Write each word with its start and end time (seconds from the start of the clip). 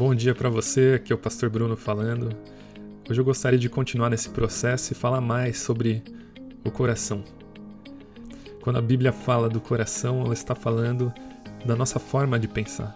Bom 0.00 0.14
dia 0.14 0.34
para 0.34 0.48
você, 0.48 0.94
aqui 0.96 1.12
é 1.12 1.14
o 1.14 1.18
Pastor 1.18 1.50
Bruno 1.50 1.76
falando. 1.76 2.34
Hoje 3.06 3.20
eu 3.20 3.24
gostaria 3.24 3.58
de 3.58 3.68
continuar 3.68 4.08
nesse 4.08 4.30
processo 4.30 4.94
e 4.94 4.96
falar 4.96 5.20
mais 5.20 5.58
sobre 5.58 6.02
o 6.64 6.70
coração. 6.70 7.22
Quando 8.62 8.78
a 8.78 8.80
Bíblia 8.80 9.12
fala 9.12 9.46
do 9.46 9.60
coração, 9.60 10.22
ela 10.22 10.32
está 10.32 10.54
falando 10.54 11.12
da 11.66 11.76
nossa 11.76 11.98
forma 11.98 12.38
de 12.38 12.48
pensar, 12.48 12.94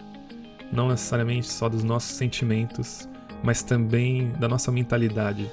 não 0.73 0.89
necessariamente 0.89 1.47
só 1.47 1.69
dos 1.69 1.85
nossos 1.85 2.17
sentimentos, 2.17 3.07
mas 3.43 3.63
também 3.63 4.33
da 4.41 4.49
nossa 4.49 4.73
mentalidade. 4.73 5.51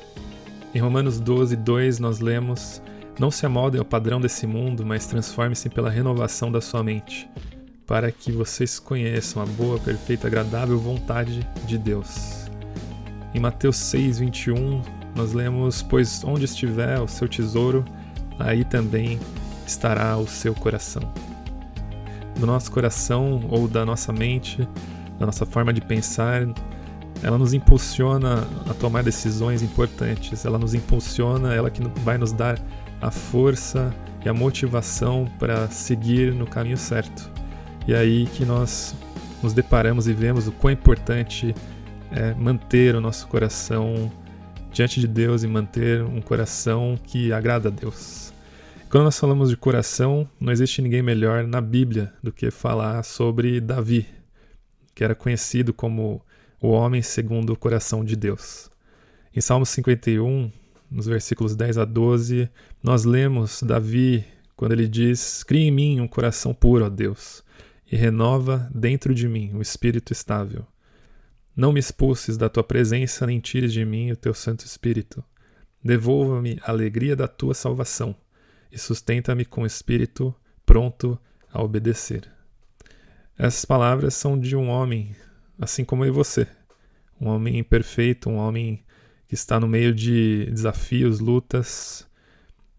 Em 0.73 0.79
Romanos 0.79 1.19
12, 1.19 1.57
2, 1.57 1.99
nós 1.99 2.21
lemos: 2.21 2.81
Não 3.19 3.29
se 3.29 3.45
amoldem 3.45 3.77
ao 3.77 3.83
padrão 3.83 4.21
desse 4.21 4.47
mundo, 4.47 4.85
mas 4.85 5.05
transforme-se 5.05 5.69
pela 5.69 5.89
renovação 5.89 6.49
da 6.49 6.61
sua 6.61 6.81
mente 6.81 7.29
para 7.91 8.09
que 8.09 8.31
vocês 8.31 8.79
conheçam 8.79 9.43
a 9.43 9.45
boa, 9.45 9.77
perfeita, 9.77 10.25
agradável 10.25 10.79
vontade 10.79 11.45
de 11.65 11.77
Deus. 11.77 12.49
Em 13.35 13.39
Mateus 13.41 13.75
6, 13.75 14.19
21, 14.19 14.81
nós 15.13 15.33
lemos: 15.33 15.81
Pois 15.81 16.23
onde 16.23 16.45
estiver 16.45 17.01
o 17.01 17.07
seu 17.09 17.27
tesouro, 17.27 17.83
aí 18.39 18.63
também 18.63 19.19
estará 19.67 20.15
o 20.15 20.25
seu 20.25 20.55
coração. 20.55 21.01
Do 22.39 22.47
nosso 22.47 22.71
coração 22.71 23.45
ou 23.49 23.67
da 23.67 23.85
nossa 23.85 24.13
mente, 24.13 24.65
da 25.19 25.25
nossa 25.25 25.45
forma 25.45 25.73
de 25.73 25.81
pensar, 25.81 26.47
ela 27.21 27.37
nos 27.37 27.53
impulsiona 27.53 28.47
a 28.69 28.73
tomar 28.73 29.03
decisões 29.03 29.61
importantes, 29.61 30.45
ela 30.45 30.57
nos 30.57 30.73
impulsiona, 30.73 31.53
ela 31.53 31.69
que 31.69 31.81
vai 32.05 32.17
nos 32.17 32.31
dar 32.31 32.57
a 33.01 33.11
força 33.11 33.93
e 34.23 34.29
a 34.29 34.33
motivação 34.33 35.27
para 35.37 35.67
seguir 35.67 36.33
no 36.33 36.47
caminho 36.47 36.77
certo. 36.77 37.30
E 37.87 37.95
aí 37.95 38.27
que 38.27 38.45
nós 38.45 38.95
nos 39.41 39.53
deparamos 39.53 40.07
e 40.07 40.13
vemos 40.13 40.47
o 40.47 40.51
quão 40.51 40.71
importante 40.71 41.55
é 42.11 42.33
manter 42.35 42.95
o 42.95 43.01
nosso 43.01 43.27
coração 43.27 44.11
diante 44.71 44.99
de 44.99 45.07
Deus 45.07 45.43
e 45.43 45.47
manter 45.47 46.03
um 46.03 46.21
coração 46.21 46.97
que 47.03 47.33
agrada 47.33 47.69
a 47.69 47.71
Deus. 47.71 48.31
Quando 48.89 49.05
nós 49.05 49.19
falamos 49.19 49.49
de 49.49 49.57
coração, 49.57 50.29
não 50.39 50.51
existe 50.51 50.81
ninguém 50.81 51.01
melhor 51.01 51.47
na 51.47 51.59
Bíblia 51.59 52.13
do 52.21 52.31
que 52.31 52.51
falar 52.51 53.03
sobre 53.03 53.59
Davi, 53.59 54.05
que 54.93 55.03
era 55.03 55.15
conhecido 55.15 55.73
como 55.73 56.21
o 56.61 56.69
homem 56.69 57.01
segundo 57.01 57.53
o 57.53 57.57
coração 57.57 58.05
de 58.05 58.15
Deus. 58.15 58.69
Em 59.35 59.41
Salmo 59.41 59.65
51, 59.65 60.51
nos 60.89 61.07
versículos 61.07 61.55
10 61.55 61.79
a 61.79 61.85
12, 61.85 62.47
nós 62.83 63.05
lemos 63.05 63.63
Davi 63.63 64.23
quando 64.55 64.73
ele 64.73 64.87
diz: 64.87 65.41
Cria 65.41 65.67
em 65.67 65.71
mim 65.71 65.99
um 65.99 66.07
coração 66.07 66.53
puro, 66.53 66.85
ó 66.85 66.89
Deus 66.89 67.43
e 67.91 67.95
renova 67.97 68.69
dentro 68.73 69.13
de 69.13 69.27
mim 69.27 69.51
o 69.53 69.61
espírito 69.61 70.13
estável. 70.13 70.65
Não 71.53 71.73
me 71.73 71.79
expulses 71.79 72.37
da 72.37 72.47
tua 72.47 72.63
presença, 72.63 73.27
nem 73.27 73.41
tires 73.41 73.73
de 73.73 73.83
mim 73.83 74.11
o 74.11 74.15
teu 74.15 74.33
Santo 74.33 74.65
Espírito. 74.65 75.21
Devolva-me 75.83 76.57
a 76.63 76.71
alegria 76.71 77.15
da 77.15 77.27
tua 77.27 77.53
salvação 77.53 78.15
e 78.71 78.79
sustenta-me 78.79 79.43
com 79.43 79.63
o 79.63 79.65
espírito 79.65 80.33
pronto 80.65 81.19
a 81.51 81.61
obedecer. 81.61 82.31
Essas 83.37 83.65
palavras 83.65 84.13
são 84.13 84.39
de 84.39 84.55
um 84.55 84.69
homem, 84.69 85.13
assim 85.59 85.83
como 85.83 86.05
eu 86.05 86.09
e 86.09 86.11
você. 86.11 86.47
Um 87.19 87.27
homem 87.27 87.57
imperfeito, 87.57 88.29
um 88.29 88.37
homem 88.37 88.85
que 89.27 89.33
está 89.33 89.59
no 89.59 89.67
meio 89.67 89.93
de 89.93 90.45
desafios, 90.45 91.19
lutas. 91.19 92.07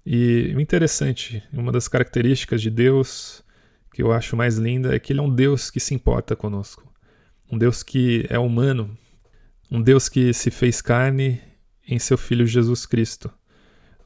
E 0.07 0.55
o 0.57 0.61
interessante, 0.61 1.43
uma 1.53 1.71
das 1.71 1.87
características 1.87 2.63
de 2.63 2.71
Deus 2.71 3.45
que 3.93 4.03
eu 4.03 4.13
acho 4.13 4.37
mais 4.37 4.57
linda 4.57 4.95
é 4.95 4.99
que 4.99 5.13
ele 5.13 5.21
é 5.21 5.23
um 5.23 5.33
Deus 5.33 5.71
que 5.71 5.79
se 5.79 5.95
importa 5.95 6.35
conosco. 6.35 6.91
Um 7.51 7.59
Deus 7.59 7.83
que 7.83 8.27
é 8.31 8.39
humano. 8.39 8.97
Um 9.71 9.83
Deus 9.83 10.09
que 10.09 10.33
se 10.33 10.51
fez 10.51 10.81
carne 10.81 11.41
em 11.87 11.99
seu 11.99 12.17
Filho 12.17 12.47
Jesus 12.47 12.87
Cristo. 12.87 13.31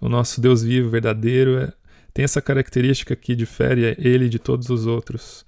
O 0.01 0.09
nosso 0.09 0.41
Deus 0.41 0.63
vivo, 0.63 0.91
verdadeiro, 0.91 1.59
é, 1.59 1.73
tem 2.13 2.25
essa 2.25 2.43
característica 2.43 3.15
que 3.15 3.37
difere 3.37 3.95
ele 3.99 4.29
de 4.29 4.39
todos 4.39 4.71
os 4.71 4.87
outros. 4.87 5.47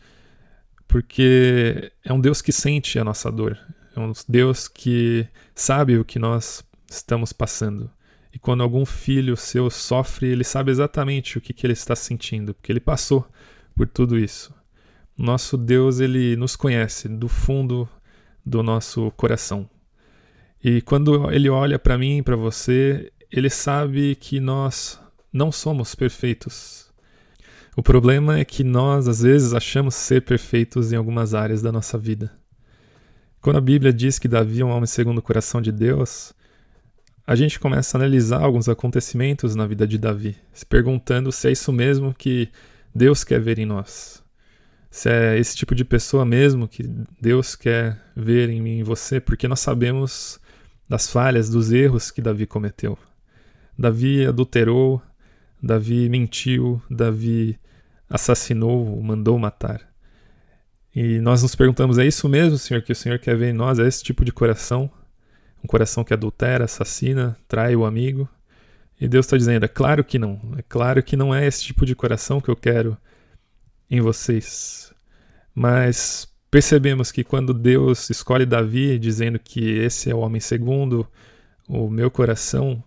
Porque 0.87 1.91
é 2.05 2.13
um 2.13 2.21
Deus 2.21 2.41
que 2.41 2.53
sente 2.53 2.99
a 2.99 3.05
nossa 3.05 3.31
dor. 3.31 3.59
É 3.95 4.01
um 4.01 4.13
Deus 4.29 4.69
que 4.69 5.27
sabe 5.55 5.99
o 5.99 6.05
que 6.05 6.19
nós 6.19 6.65
estamos 6.89 7.33
passando. 7.33 7.91
E 8.33 8.39
quando 8.39 8.63
algum 8.63 8.87
filho 8.87 9.37
seu 9.37 9.69
sofre, 9.69 10.29
ele 10.29 10.45
sabe 10.45 10.71
exatamente 10.71 11.37
o 11.37 11.41
que, 11.41 11.53
que 11.53 11.67
ele 11.67 11.73
está 11.73 11.97
sentindo, 11.97 12.55
porque 12.55 12.71
ele 12.71 12.81
passou 12.81 13.29
por 13.79 13.87
tudo 13.87 14.19
isso. 14.19 14.53
Nosso 15.17 15.57
Deus, 15.57 16.01
ele 16.01 16.35
nos 16.35 16.57
conhece 16.57 17.09
do 17.09 17.29
fundo 17.29 17.89
do 18.45 18.61
nosso 18.61 19.09
coração. 19.13 19.71
E 20.63 20.83
quando 20.83 21.31
ele 21.31 21.49
olha 21.49 21.79
para 21.79 21.97
mim, 21.97 22.21
para 22.21 22.35
você, 22.35 23.13
ele 23.31 23.49
sabe 23.49 24.17
que 24.17 24.41
nós 24.41 25.01
não 25.33 25.53
somos 25.53 25.95
perfeitos. 25.95 26.93
O 27.77 27.83
problema 27.83 28.41
é 28.41 28.45
que 28.45 28.65
nós, 28.65 29.07
às 29.07 29.23
vezes, 29.23 29.55
achamos 29.55 29.95
ser 29.95 30.23
perfeitos 30.23 30.93
em 30.93 30.97
algumas 30.97 31.33
áreas 31.33 31.63
da 31.63 31.71
nossa 31.71 31.97
vida. 31.97 32.33
Quando 33.41 33.59
a 33.59 33.61
Bíblia 33.61 33.93
diz 33.93 34.19
que 34.19 34.27
Davi 34.27 34.61
é 34.61 34.65
um 34.65 34.71
homem 34.71 34.87
segundo 34.87 35.19
o 35.19 35.23
coração 35.23 35.63
de 35.63 35.71
Deus, 35.71 36.35
a 37.25 37.37
gente 37.37 37.61
começa 37.61 37.97
a 37.97 38.01
analisar 38.01 38.43
alguns 38.43 38.69
acontecimentos 38.69 39.55
na 39.55 39.69
vida 39.69 39.87
de 39.87 39.99
Davi, 39.99 40.37
se 40.53 40.67
perguntando 40.67 41.31
se 41.31 41.47
é 41.47 41.53
isso 41.53 41.73
mesmo 41.73 42.13
que 42.13 42.49
Deus 42.95 43.25
quer 43.25 43.41
ver 43.41 43.59
em 43.59 43.67
nós. 43.67 44.23
Se 44.91 45.11
é 45.11 45.39
esse 45.39 45.57
tipo 45.57 45.75
de 45.75 45.85
pessoa 45.85 46.25
mesmo 46.25 46.67
que 46.67 46.83
Deus 47.21 47.55
quer 47.55 48.01
ver 48.17 48.49
em 48.49 48.61
mim 48.61 48.79
e 48.79 48.83
você, 48.83 49.21
porque 49.21 49.47
nós 49.47 49.61
sabemos 49.61 50.41
das 50.89 51.11
falhas, 51.11 51.51
dos 51.51 51.71
erros 51.71 52.11
que 52.11 52.23
Davi 52.23 52.47
cometeu. 52.47 52.99
Davi 53.79 54.27
adulterou, 54.27 55.03
Davi 55.63 56.09
mentiu, 56.09 56.83
Davi 56.91 57.59
assassinou, 58.09 59.01
mandou 59.03 59.39
matar. 59.39 59.81
E 60.95 61.21
nós 61.21 61.43
nos 61.43 61.55
perguntamos: 61.55 61.99
é 61.99 62.07
isso 62.07 62.29
mesmo, 62.29 62.59
Senhor, 62.59 62.83
que 62.83 62.93
o 62.93 62.97
Senhor 62.97 63.19
quer 63.19 63.37
ver 63.37 63.51
em 63.51 63.53
nós? 63.53 63.79
É 63.79 63.87
esse 63.87 64.03
tipo 64.03 64.25
de 64.25 64.33
coração? 64.33 64.91
Um 65.63 65.67
coração 65.67 66.03
que 66.03 66.15
adultera, 66.15 66.65
assassina, 66.65 67.37
trai 67.47 67.77
o 67.77 67.85
amigo? 67.85 68.29
E 69.01 69.07
Deus 69.07 69.27
está 69.27 69.37
dizendo: 69.37 69.65
é 69.65 69.69
claro 69.69 70.05
que 70.05 70.19
não. 70.19 70.41
É 70.57 70.63
claro 70.63 71.03
que 71.03 71.17
não 71.17 71.35
é 71.35 71.47
esse 71.47 71.65
tipo 71.65 71.87
de 71.87 71.95
coração 71.95 72.41
que 72.41 72.49
eu 72.49 72.57
quero 72.57 72.97
em 73.91 74.01
vocês. 74.01 74.93
Mas 75.55 76.29
percebemos 76.51 77.11
que 77.11 77.25
quando 77.25 77.55
Deus 77.55 78.11
escolhe 78.11 78.47
Davi, 78.47 78.99
dizendo 78.99 79.39
que 79.39 79.61
esse 79.61 80.11
é 80.11 80.15
o 80.15 80.19
homem 80.19 80.41
segundo 80.41 81.07
o 81.69 81.89
meu 81.89 82.11
coração, 82.11 82.83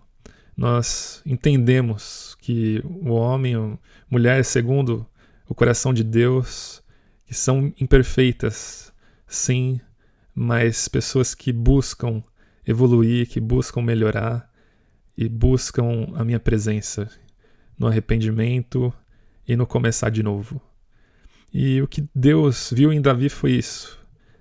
nós 0.55 1.21
entendemos 1.25 2.35
que 2.41 2.81
o 2.83 3.11
homem, 3.11 3.55
a 3.55 3.77
mulher 4.09 4.43
segundo 4.43 5.05
o 5.47 5.55
coração 5.55 5.93
de 5.93 6.03
Deus, 6.03 6.81
que 7.25 7.33
são 7.33 7.73
imperfeitas, 7.79 8.91
sim, 9.27 9.79
mas 10.33 10.87
pessoas 10.87 11.35
que 11.35 11.51
buscam 11.51 12.23
evoluir, 12.65 13.27
que 13.27 13.39
buscam 13.39 13.81
melhorar 13.81 14.50
e 15.17 15.27
buscam 15.27 16.07
a 16.15 16.23
minha 16.23 16.39
presença 16.39 17.09
no 17.77 17.87
arrependimento 17.87 18.93
e 19.47 19.55
no 19.55 19.65
começar 19.65 20.09
de 20.09 20.23
novo. 20.23 20.61
E 21.53 21.81
o 21.81 21.87
que 21.87 22.07
Deus 22.15 22.71
viu 22.73 22.93
em 22.93 23.01
Davi 23.01 23.29
foi 23.29 23.51
isso. 23.51 23.99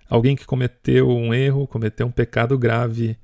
Alguém 0.08 0.36
que 0.36 0.44
cometeu 0.44 1.08
um 1.08 1.32
erro, 1.32 1.66
cometeu 1.66 2.06
um 2.06 2.10
pecado 2.10 2.58
grave 2.58 3.16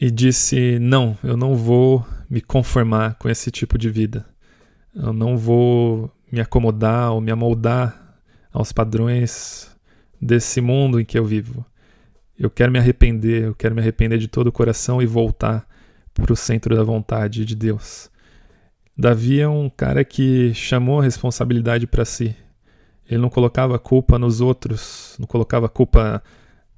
e 0.00 0.10
disse: 0.10 0.78
Não, 0.78 1.16
eu 1.22 1.36
não 1.36 1.54
vou 1.54 2.06
me 2.28 2.40
conformar 2.40 3.14
com 3.14 3.28
esse 3.28 3.50
tipo 3.50 3.78
de 3.78 3.90
vida. 3.90 4.26
Eu 4.94 5.12
não 5.12 5.36
vou 5.36 6.10
me 6.30 6.40
acomodar 6.40 7.12
ou 7.12 7.20
me 7.20 7.30
amoldar 7.30 8.18
aos 8.52 8.72
padrões 8.72 9.70
desse 10.20 10.60
mundo 10.60 10.98
em 10.98 11.04
que 11.04 11.18
eu 11.18 11.24
vivo. 11.24 11.64
Eu 12.38 12.50
quero 12.50 12.72
me 12.72 12.78
arrepender, 12.78 13.44
eu 13.44 13.54
quero 13.54 13.74
me 13.74 13.80
arrepender 13.80 14.18
de 14.18 14.28
todo 14.28 14.46
o 14.46 14.52
coração 14.52 15.02
e 15.02 15.06
voltar 15.06 15.67
para 16.18 16.32
o 16.32 16.36
centro 16.36 16.76
da 16.76 16.82
vontade 16.82 17.44
de 17.44 17.54
Deus. 17.54 18.10
Davi 18.96 19.40
é 19.40 19.48
um 19.48 19.70
cara 19.70 20.04
que 20.04 20.52
chamou 20.54 21.00
a 21.00 21.04
responsabilidade 21.04 21.86
para 21.86 22.04
si. 22.04 22.34
Ele 23.08 23.20
não 23.20 23.30
colocava 23.30 23.78
culpa 23.78 24.18
nos 24.18 24.40
outros, 24.40 25.16
não 25.18 25.26
colocava 25.26 25.68
culpa 25.68 26.22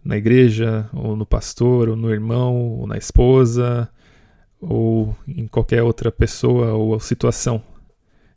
na 0.05 0.17
igreja, 0.17 0.89
ou 0.93 1.17
no 1.17 1.27
pastor, 1.27 1.89
ou 1.89 1.97
no 1.97 2.11
irmão, 2.11 2.55
ou 2.57 2.87
na 2.87 2.97
esposa, 2.97 3.89
ou 4.61 5.17
em 5.27 5.47
qualquer 5.47 5.83
outra 5.83 6.13
pessoa 6.13 6.73
ou 6.75 6.99
situação. 7.01 7.63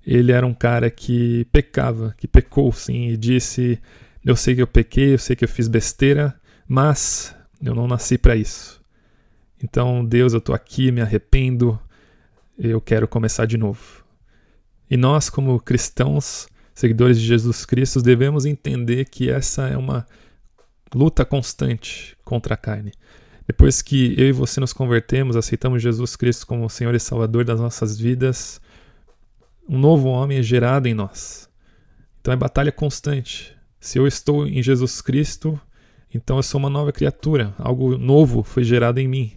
Ele 0.06 0.32
era 0.32 0.46
um 0.46 0.54
cara 0.54 0.90
que 0.90 1.46
pecava, 1.52 2.16
que 2.18 2.28
pecou 2.28 2.72
sim, 2.72 3.10
e 3.10 3.18
disse: 3.18 3.80
Eu 4.26 4.36
sei 4.36 4.56
que 4.56 4.62
eu 4.62 4.68
pequei, 4.68 5.14
eu 5.14 5.20
sei 5.20 5.36
que 5.36 5.46
eu 5.46 5.50
fiz 5.50 5.68
besteira, 5.68 6.36
mas 6.68 7.36
eu 7.64 7.76
não 7.76 7.88
nasci 7.88 8.18
para 8.18 8.36
isso. 8.36 8.83
Então, 9.64 10.04
Deus, 10.04 10.34
eu 10.34 10.40
estou 10.40 10.54
aqui, 10.54 10.92
me 10.92 11.00
arrependo, 11.00 11.80
eu 12.60 12.82
quero 12.82 13.08
começar 13.08 13.46
de 13.46 13.58
novo. 13.58 14.04
E 14.90 14.98
nós, 14.98 15.30
como 15.30 15.58
cristãos, 15.60 16.48
seguidores 16.74 17.18
de 17.18 17.26
Jesus 17.26 17.66
Cristo, 17.66 18.02
devemos 18.02 18.46
entender 18.46 19.06
que 19.06 19.30
essa 19.30 19.70
é 19.70 19.78
uma 19.78 20.06
luta 20.94 21.24
constante 21.24 22.18
contra 22.26 22.56
a 22.56 22.58
carne. 22.58 22.92
Depois 23.48 23.82
que 23.82 24.14
eu 24.18 24.28
e 24.28 24.32
você 24.34 24.60
nos 24.60 24.74
convertemos, 24.74 25.38
aceitamos 25.38 25.82
Jesus 25.82 26.16
Cristo 26.18 26.46
como 26.46 26.70
Senhor 26.70 26.94
e 26.94 27.00
Salvador 27.00 27.46
das 27.46 27.60
nossas 27.60 27.98
vidas, 27.98 28.62
um 29.68 29.80
novo 29.80 30.10
homem 30.10 30.40
é 30.40 30.44
gerado 30.44 30.88
em 30.88 30.94
nós. 30.94 31.50
Então 32.20 32.34
é 32.34 32.38
batalha 32.38 32.72
constante. 32.72 33.56
Se 33.80 33.98
eu 33.98 34.06
estou 34.06 34.46
em 34.46 34.62
Jesus 34.62 35.02
Cristo, 35.02 35.60
então 36.14 36.38
eu 36.38 36.44
sou 36.44 36.60
uma 36.60 36.70
nova 36.70 36.92
criatura, 36.92 37.54
algo 37.58 37.98
novo 37.98 38.44
foi 38.44 38.64
gerado 38.64 39.00
em 39.00 39.08
mim. 39.08 39.34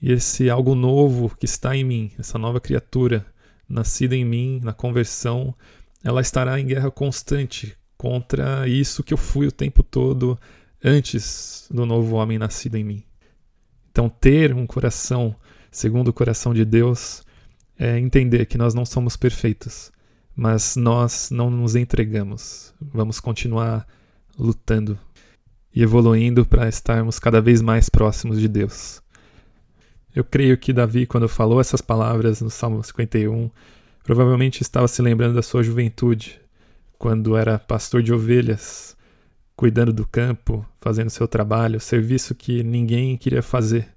E 0.00 0.12
esse 0.12 0.50
algo 0.50 0.74
novo 0.74 1.34
que 1.36 1.46
está 1.46 1.76
em 1.76 1.84
mim, 1.84 2.12
essa 2.18 2.38
nova 2.38 2.60
criatura 2.60 3.24
nascida 3.68 4.14
em 4.14 4.24
mim, 4.24 4.60
na 4.62 4.72
conversão, 4.72 5.54
ela 6.04 6.20
estará 6.20 6.60
em 6.60 6.66
guerra 6.66 6.90
constante 6.90 7.76
contra 7.96 8.68
isso 8.68 9.02
que 9.02 9.12
eu 9.12 9.18
fui 9.18 9.46
o 9.46 9.52
tempo 9.52 9.82
todo 9.82 10.38
antes 10.84 11.66
do 11.70 11.86
novo 11.86 12.16
homem 12.16 12.38
nascido 12.38 12.76
em 12.76 12.84
mim. 12.84 13.02
Então, 13.90 14.08
ter 14.08 14.54
um 14.54 14.66
coração 14.66 15.34
segundo 15.70 16.08
o 16.08 16.12
coração 16.12 16.54
de 16.54 16.64
Deus 16.64 17.22
é 17.78 17.98
entender 17.98 18.46
que 18.46 18.58
nós 18.58 18.74
não 18.74 18.84
somos 18.86 19.16
perfeitos, 19.16 19.90
mas 20.34 20.76
nós 20.76 21.30
não 21.30 21.50
nos 21.50 21.76
entregamos. 21.76 22.74
Vamos 22.80 23.20
continuar 23.20 23.86
lutando 24.38 24.98
e 25.74 25.82
evoluindo 25.82 26.46
para 26.46 26.68
estarmos 26.68 27.18
cada 27.18 27.40
vez 27.40 27.60
mais 27.60 27.88
próximos 27.88 28.40
de 28.40 28.48
Deus. 28.48 29.02
Eu 30.16 30.24
creio 30.24 30.56
que 30.56 30.72
Davi, 30.72 31.04
quando 31.04 31.28
falou 31.28 31.60
essas 31.60 31.82
palavras 31.82 32.40
no 32.40 32.48
Salmo 32.48 32.82
51, 32.82 33.50
provavelmente 34.02 34.62
estava 34.62 34.88
se 34.88 35.02
lembrando 35.02 35.34
da 35.34 35.42
sua 35.42 35.62
juventude, 35.62 36.40
quando 36.98 37.36
era 37.36 37.58
pastor 37.58 38.02
de 38.02 38.14
ovelhas 38.14 38.96
cuidando 39.54 39.92
do 39.92 40.06
campo, 40.06 40.64
fazendo 40.80 41.10
seu 41.10 41.28
trabalho, 41.28 41.78
serviço 41.78 42.34
que 42.34 42.62
ninguém 42.62 43.18
queria 43.18 43.42
fazer, 43.42 43.88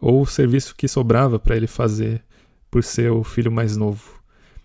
ou 0.00 0.24
serviço 0.24 0.76
que 0.76 0.86
sobrava 0.86 1.40
para 1.40 1.56
ele 1.56 1.66
fazer 1.66 2.22
por 2.70 2.84
ser 2.84 3.10
o 3.10 3.24
filho 3.24 3.50
mais 3.50 3.76
novo. 3.76 4.22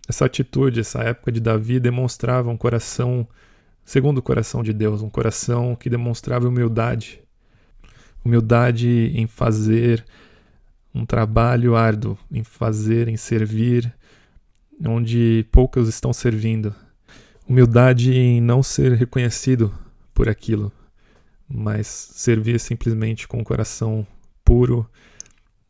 Essa 0.07 0.25
atitude, 0.25 0.81
essa 0.81 0.99
época 0.99 1.31
de 1.31 1.39
Davi 1.39 1.79
demonstrava 1.79 2.51
um 2.51 2.57
coração 2.57 3.27
segundo 3.83 4.19
o 4.19 4.21
coração 4.21 4.61
de 4.61 4.73
Deus, 4.73 5.01
um 5.01 5.09
coração 5.09 5.75
que 5.75 5.89
demonstrava 5.89 6.47
humildade. 6.47 7.19
Humildade 8.23 9.11
em 9.15 9.25
fazer 9.25 10.05
um 10.93 11.05
trabalho 11.05 11.75
árduo, 11.75 12.17
em 12.31 12.43
fazer, 12.43 13.07
em 13.07 13.17
servir, 13.17 13.93
onde 14.85 15.45
poucos 15.51 15.87
estão 15.87 16.13
servindo. 16.13 16.73
Humildade 17.47 18.13
em 18.13 18.41
não 18.41 18.61
ser 18.61 18.93
reconhecido 18.93 19.73
por 20.13 20.29
aquilo, 20.29 20.71
mas 21.47 21.87
servir 21.87 22.59
simplesmente 22.59 23.27
com 23.27 23.39
um 23.39 23.43
coração 23.43 24.05
puro 24.43 24.89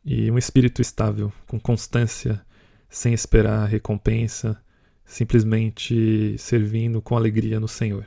e 0.04 0.30
um 0.30 0.38
espírito 0.38 0.80
estável, 0.80 1.32
com 1.46 1.58
constância, 1.58 2.40
sem 2.88 3.12
esperar 3.12 3.68
recompensa, 3.68 4.60
simplesmente 5.04 6.36
servindo 6.38 7.02
com 7.02 7.16
alegria 7.16 7.60
no 7.60 7.68
Senhor. 7.68 8.06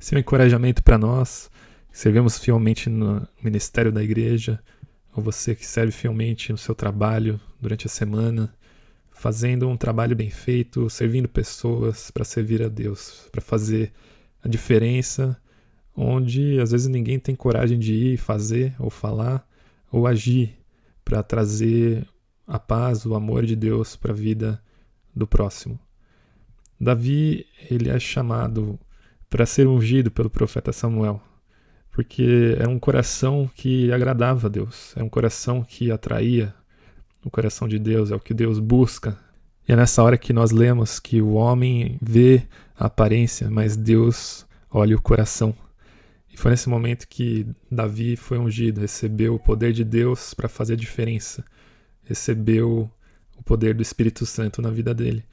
Esse 0.00 0.14
é 0.14 0.18
um 0.18 0.20
encorajamento 0.20 0.82
para 0.82 0.98
nós 0.98 1.50
que 1.90 1.98
servimos 1.98 2.38
fielmente 2.38 2.90
no 2.90 3.26
ministério 3.42 3.92
da 3.92 4.02
igreja, 4.02 4.60
ou 5.14 5.22
você 5.22 5.54
que 5.54 5.66
serve 5.66 5.92
fielmente 5.92 6.50
no 6.52 6.58
seu 6.58 6.74
trabalho 6.74 7.40
durante 7.60 7.86
a 7.86 7.90
semana, 7.90 8.54
fazendo 9.10 9.68
um 9.68 9.76
trabalho 9.76 10.16
bem 10.16 10.30
feito, 10.30 10.90
servindo 10.90 11.28
pessoas 11.28 12.10
para 12.10 12.24
servir 12.24 12.62
a 12.62 12.68
Deus, 12.68 13.28
para 13.30 13.40
fazer 13.40 13.92
a 14.42 14.48
diferença 14.48 15.40
onde 15.96 16.60
às 16.60 16.72
vezes 16.72 16.88
ninguém 16.88 17.18
tem 17.18 17.34
coragem 17.34 17.78
de 17.78 17.94
ir 17.94 18.16
fazer 18.16 18.74
ou 18.78 18.90
falar 18.90 19.46
ou 19.90 20.06
agir 20.06 20.58
para 21.04 21.22
trazer 21.22 22.06
a 22.46 22.58
paz, 22.58 23.06
o 23.06 23.14
amor 23.14 23.46
de 23.46 23.54
Deus 23.54 23.94
para 23.96 24.12
a 24.12 24.16
vida 24.16 24.62
do 25.14 25.26
próximo. 25.26 25.78
Davi, 26.80 27.46
ele 27.70 27.88
é 27.88 27.98
chamado 27.98 28.78
para 29.30 29.46
ser 29.46 29.66
ungido 29.66 30.10
pelo 30.10 30.28
profeta 30.28 30.72
Samuel, 30.72 31.22
porque 31.94 32.56
é 32.58 32.66
um 32.66 32.76
coração 32.76 33.48
que 33.54 33.92
agradava 33.92 34.48
a 34.48 34.50
Deus, 34.50 34.92
é 34.96 35.02
um 35.02 35.08
coração 35.08 35.62
que 35.62 35.92
atraía 35.92 36.52
o 37.24 37.30
coração 37.30 37.68
de 37.68 37.78
Deus, 37.78 38.10
é 38.10 38.16
o 38.16 38.20
que 38.20 38.34
Deus 38.34 38.58
busca. 38.58 39.16
E 39.66 39.72
é 39.72 39.76
nessa 39.76 40.02
hora 40.02 40.18
que 40.18 40.32
nós 40.32 40.50
lemos 40.50 40.98
que 40.98 41.22
o 41.22 41.34
homem 41.34 41.96
vê 42.02 42.42
a 42.76 42.86
aparência, 42.86 43.48
mas 43.48 43.76
Deus 43.76 44.44
olha 44.68 44.96
o 44.96 45.00
coração. 45.00 45.54
E 46.32 46.36
foi 46.36 46.50
nesse 46.50 46.68
momento 46.68 47.06
que 47.06 47.46
Davi 47.70 48.16
foi 48.16 48.38
ungido, 48.38 48.80
recebeu 48.80 49.36
o 49.36 49.38
poder 49.38 49.72
de 49.72 49.84
Deus 49.84 50.34
para 50.34 50.48
fazer 50.48 50.72
a 50.72 50.76
diferença, 50.76 51.44
recebeu 52.02 52.90
o 53.38 53.42
poder 53.44 53.72
do 53.72 53.82
Espírito 53.82 54.26
Santo 54.26 54.60
na 54.60 54.68
vida 54.68 54.92
dele. 54.92 55.24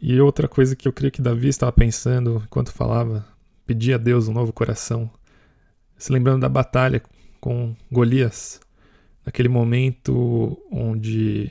E 0.00 0.18
outra 0.22 0.48
coisa 0.48 0.74
que 0.74 0.88
eu 0.88 0.92
creio 0.92 1.12
que 1.12 1.20
Davi 1.20 1.48
estava 1.48 1.70
pensando 1.70 2.42
enquanto 2.46 2.72
falava, 2.72 3.26
pedir 3.66 3.92
a 3.92 3.98
Deus 3.98 4.26
um 4.26 4.32
novo 4.32 4.54
coração, 4.54 5.10
se 5.96 6.12
lembrando 6.12 6.40
da 6.40 6.48
batalha 6.48 7.02
com 7.40 7.74
Golias, 7.90 8.60
naquele 9.24 9.48
momento 9.48 10.60
onde 10.70 11.50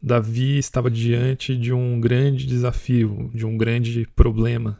Davi 0.00 0.58
estava 0.58 0.90
diante 0.90 1.56
de 1.56 1.72
um 1.72 2.00
grande 2.00 2.46
desafio, 2.46 3.30
de 3.34 3.44
um 3.46 3.56
grande 3.56 4.06
problema, 4.14 4.78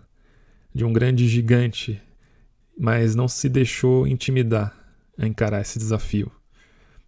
de 0.74 0.84
um 0.84 0.92
grande 0.92 1.28
gigante 1.28 2.00
mas 2.78 3.16
não 3.16 3.26
se 3.26 3.48
deixou 3.48 4.06
intimidar 4.06 4.72
a 5.18 5.26
encarar 5.26 5.60
esse 5.60 5.78
desafio. 5.78 6.30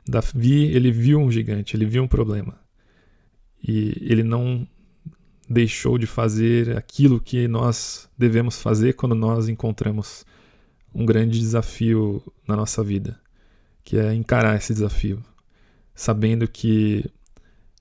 Davi, 0.07 0.65
ele 0.65 0.91
viu 0.91 1.21
um 1.21 1.31
gigante, 1.31 1.77
ele 1.77 1.87
viu 1.87 2.03
um 2.03 2.09
problema. 2.09 2.59
E 3.63 3.95
ele 4.01 4.25
não 4.25 4.67
deixou 5.49 5.97
de 5.97 6.07
fazer 6.07 6.77
aquilo 6.77 7.21
que 7.21 7.47
nós 7.47 8.09
devemos 8.19 8.61
fazer 8.61 8.95
quando 8.95 9.15
nós 9.15 9.49
encontramos 9.49 10.27
um 10.95 11.05
grande 11.05 11.39
desafio 11.39 12.23
na 12.47 12.57
nossa 12.57 12.83
vida, 12.83 13.19
que 13.85 13.99
é 13.99 14.15
encarar 14.15 14.57
esse 14.57 14.73
desafio, 14.73 15.23
sabendo 15.95 16.49
que 16.49 17.05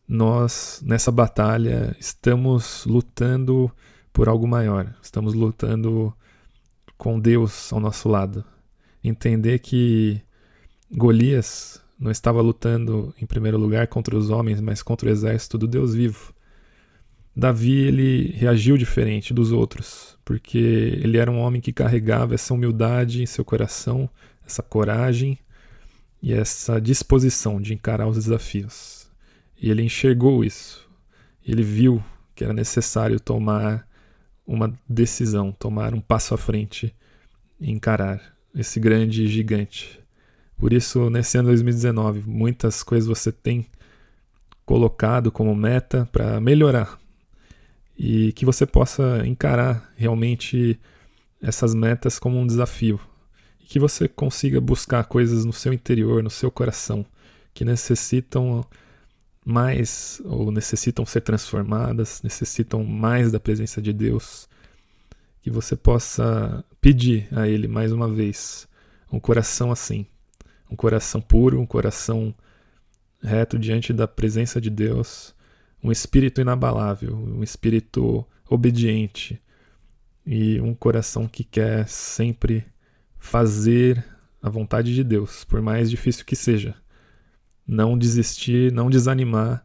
nós 0.07 0.81
nessa 0.83 1.11
batalha 1.11 1.95
estamos 1.99 2.85
lutando 2.85 3.71
por 4.11 4.27
algo 4.27 4.47
maior, 4.47 4.95
estamos 5.01 5.33
lutando 5.33 6.13
com 6.97 7.19
Deus 7.19 7.71
ao 7.71 7.79
nosso 7.79 8.09
lado. 8.09 8.43
Entender 9.03 9.59
que 9.59 10.21
Golias 10.91 11.81
não 11.97 12.11
estava 12.11 12.41
lutando 12.41 13.13
em 13.21 13.25
primeiro 13.25 13.57
lugar 13.57 13.87
contra 13.87 14.17
os 14.17 14.29
homens, 14.29 14.59
mas 14.59 14.81
contra 14.81 15.07
o 15.07 15.11
exército 15.11 15.57
do 15.57 15.67
Deus 15.67 15.93
vivo. 15.93 16.33
Davi 17.39 17.71
ele 17.71 18.33
reagiu 18.35 18.77
diferente 18.77 19.33
dos 19.33 19.51
outros, 19.51 20.17
porque 20.25 20.57
ele 20.57 21.17
era 21.17 21.31
um 21.31 21.39
homem 21.39 21.61
que 21.61 21.71
carregava 21.71 22.35
essa 22.35 22.53
humildade 22.53 23.23
em 23.23 23.25
seu 23.25 23.45
coração, 23.45 24.09
essa 24.45 24.61
coragem 24.61 25.39
e 26.21 26.33
essa 26.33 26.79
disposição 26.79 27.61
de 27.61 27.73
encarar 27.73 28.07
os 28.07 28.17
desafios. 28.17 29.09
E 29.59 29.69
ele 29.71 29.81
enxergou 29.81 30.43
isso. 30.43 30.87
Ele 31.45 31.63
viu 31.63 32.03
que 32.35 32.43
era 32.43 32.53
necessário 32.53 33.19
tomar 33.19 33.87
uma 34.45 34.73
decisão, 34.87 35.51
tomar 35.51 35.93
um 35.93 36.01
passo 36.01 36.33
à 36.33 36.37
frente 36.37 36.93
e 37.59 37.71
encarar 37.71 38.21
esse 38.53 38.79
grande 38.79 39.27
gigante. 39.27 39.99
Por 40.57 40.73
isso, 40.73 41.09
nesse 41.09 41.37
ano 41.37 41.47
2019, 41.47 42.23
muitas 42.27 42.83
coisas 42.83 43.07
você 43.07 43.31
tem 43.31 43.65
colocado 44.65 45.31
como 45.31 45.55
meta 45.55 46.07
para 46.11 46.39
melhorar 46.41 46.99
e 47.99 48.31
que 48.31 48.45
você 48.45 48.65
possa 48.65 49.27
encarar 49.27 49.91
realmente 49.97 50.79
essas 51.41 51.75
metas 51.75 52.17
como 52.17 52.39
um 52.39 52.47
desafio. 52.47 52.97
E 53.59 53.65
que 53.65 53.77
você 53.77 54.07
consiga 54.07 54.61
buscar 54.61 55.03
coisas 55.03 55.43
no 55.43 55.51
seu 55.51 55.73
interior, 55.73 56.23
no 56.23 56.29
seu 56.29 56.49
coração 56.49 57.05
que 57.53 57.65
necessitam 57.65 58.65
mais 59.45 60.21
ou 60.23 60.49
necessitam 60.49 61.05
ser 61.05 61.21
transformadas, 61.21 62.21
necessitam 62.23 62.85
mais 62.85 63.33
da 63.33 63.39
presença 63.39 63.81
de 63.81 63.91
Deus, 63.91 64.47
que 65.41 65.49
você 65.49 65.75
possa 65.75 66.63
pedir 66.79 67.27
a 67.31 67.49
Ele 67.49 67.67
mais 67.67 67.91
uma 67.91 68.07
vez 68.07 68.65
um 69.11 69.19
coração 69.19 69.71
assim, 69.71 70.05
um 70.71 70.75
coração 70.75 71.19
puro, 71.19 71.59
um 71.59 71.65
coração 71.65 72.33
reto 73.21 73.59
diante 73.59 73.91
da 73.91 74.07
presença 74.07 74.61
de 74.61 74.69
Deus, 74.69 75.33
um 75.83 75.91
espírito 75.91 76.41
inabalável, 76.41 77.15
um 77.15 77.43
espírito 77.43 78.25
obediente 78.49 79.41
e 80.25 80.59
um 80.59 80.73
coração 80.73 81.27
que 81.27 81.43
quer 81.43 81.87
sempre 81.87 82.65
fazer 83.17 84.03
a 84.41 84.49
vontade 84.49 84.93
de 84.93 85.03
Deus, 85.03 85.43
por 85.43 85.61
mais 85.61 85.89
difícil 85.89 86.25
que 86.25 86.35
seja 86.35 86.75
não 87.67 87.97
desistir, 87.97 88.71
não 88.71 88.89
desanimar, 88.89 89.63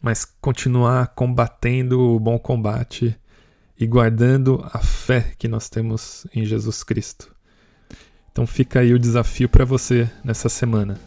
mas 0.00 0.24
continuar 0.24 1.08
combatendo 1.08 2.00
o 2.00 2.20
bom 2.20 2.38
combate 2.38 3.16
e 3.78 3.86
guardando 3.86 4.64
a 4.72 4.78
fé 4.78 5.32
que 5.36 5.48
nós 5.48 5.68
temos 5.68 6.26
em 6.34 6.44
Jesus 6.44 6.84
Cristo. 6.84 7.34
Então 8.30 8.46
fica 8.46 8.80
aí 8.80 8.94
o 8.94 8.98
desafio 8.98 9.48
para 9.48 9.64
você 9.64 10.08
nessa 10.22 10.48
semana 10.48 10.98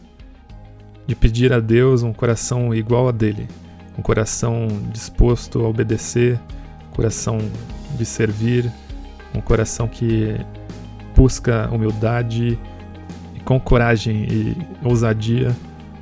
de 1.06 1.14
pedir 1.14 1.52
a 1.52 1.60
Deus 1.60 2.02
um 2.02 2.12
coração 2.12 2.74
igual 2.74 3.08
a 3.08 3.12
dele, 3.12 3.48
um 3.98 4.02
coração 4.02 4.68
disposto 4.90 5.64
a 5.64 5.68
obedecer, 5.68 6.38
um 6.90 6.96
coração 6.96 7.38
de 7.96 8.04
servir, 8.04 8.70
um 9.34 9.40
coração 9.40 9.88
que 9.88 10.36
busca 11.14 11.68
humildade 11.70 12.58
e 13.34 13.40
com 13.40 13.60
coragem 13.60 14.26
e 14.30 14.56
ousadia 14.84 15.56